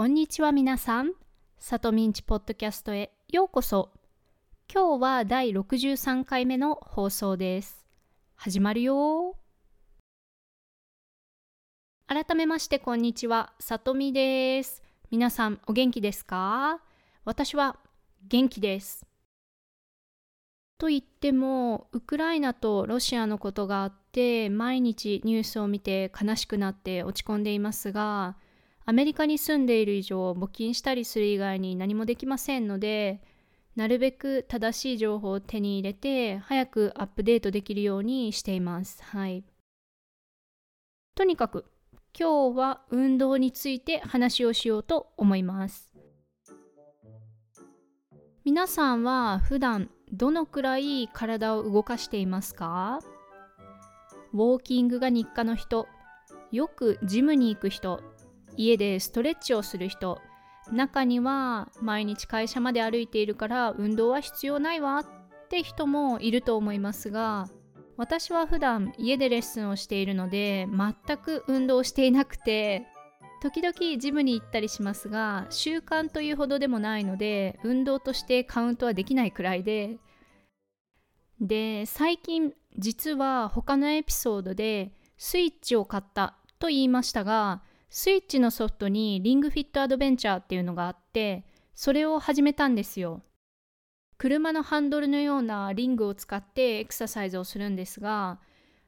[0.00, 1.12] こんにちは皆さん。
[1.58, 3.90] さとみんちポッドキャストへようこそ。
[4.72, 7.86] 今日は第63回目の放送です。
[8.34, 9.36] 始まるよ
[12.06, 14.82] 改めましてこんにちは、さとみです。
[15.10, 16.80] 皆さんお元気ですか？
[17.26, 17.76] 私は
[18.26, 19.04] 元気です。
[20.78, 28.38] と言っても、ウクライナとロシアのことがあって、毎日ニュースを見て悲しくなって落ち込んでいますが、
[28.86, 33.20] アメリカに住んでいる以上募金したりする以外に何もできませんので
[33.76, 39.02] なるべく正しい情報を手に入れて早くアップデートできるようにしています。
[39.04, 39.44] はい。
[41.14, 41.66] とにかく
[42.18, 45.88] 今日は運動について話をしようと思います。
[48.44, 52.98] 皆さんは普段どのくらい体を動かしていますか？
[54.32, 55.86] ウォーキングが日課の人
[56.50, 58.02] よくジムに行く人
[58.56, 60.20] 家でストレッチをする人。
[60.72, 65.04] 中には毎日会社まで歩いているから運動は必要ないわっ
[65.48, 67.48] て人もいると思いますが
[67.96, 72.86] 私は普段家でレッスンをしているので全く運動していなくて
[73.42, 79.98] 時々ジムに行ったりしますが習慣というほどでもないので運動としてカウントはできないくらいで。
[81.40, 87.62] で最近実は他のエピソードでスイッチを買ったと言いましたが
[87.92, 93.22] スイッチのソフトにリングフィットアドベンチャーっていうのがあってそれを始めたんですよ。
[94.16, 98.38] 車のハンドルのようなリングを使ってエクササイズをするんですが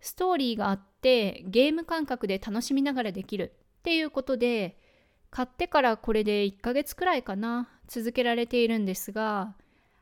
[0.00, 4.78] ストーリーがあってゲーム感覚で楽しみながらできるっていうことで
[5.30, 9.54] 買ってからこれで1ヶ月くらいかな続けられているんですが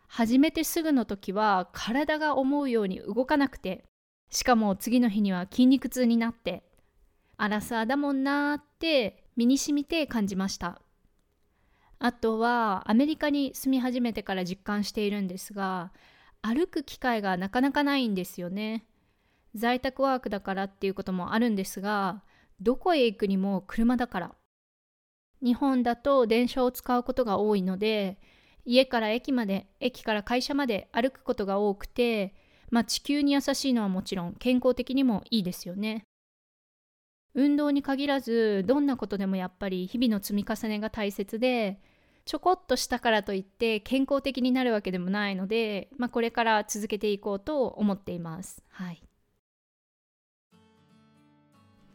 [0.08, 3.84] 始めてすぐの時は体が思うように動かなくて
[4.30, 6.62] しかも次の日には筋肉痛になって
[7.36, 10.80] アラサーだもんなーって身に染みて感じました。
[11.98, 15.92] あとはアメリカに住み始めてから実感しているんですが
[16.42, 18.84] 歩く機会がなかなかないんですよね。
[19.54, 22.22] 在宅ワークだからっていうこともあるんですが
[22.60, 24.34] どこへ行くにも車だから。
[25.42, 28.18] 日本だと電車を使うことが多いので
[28.64, 32.34] 家から駅まで駅から会社まで歩くことが多くて
[32.70, 36.04] まあ地球に優しいのはもちろん健康的にもいいですよね。
[37.34, 41.80] 運動に限らずどんなことでもやっぱり日々の積み重ねが大切で
[42.24, 48.62] ちょこっとしたからといって健康的になるわけでもないので、まあ、これから続けていこうと思っています。
[48.70, 49.02] はい、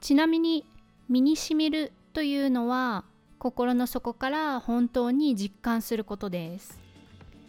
[0.02, 0.66] ちなみに
[1.08, 3.06] 身にしみるというのは
[3.40, 6.80] 心の底から本当に実感することです。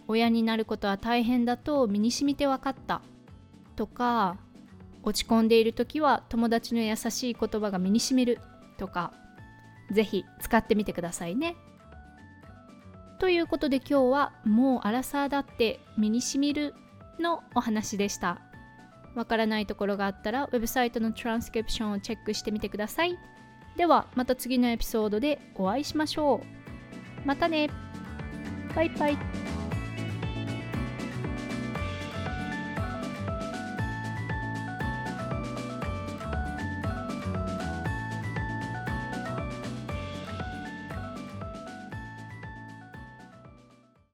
[0.09, 3.03] 親になることは大変だと身にしみて分かった
[3.77, 4.39] とか
[5.10, 8.38] 落ち込んでいる時は友達の優しい言葉が身にしみる
[8.78, 9.12] とか
[9.93, 11.56] ぜひ使ってみてくださいね。
[13.19, 16.75] ということで今日はもうアラサーだって身にしみる
[17.19, 18.41] のお話でした。
[19.15, 23.19] わからないところがあったらウェブサイトのトランスクリプションをチェックしてみてください。
[23.77, 26.41] ではまた次のエピソードでお会いしましょ
[27.25, 27.27] う。
[27.27, 27.69] またね
[28.75, 29.19] バイバイ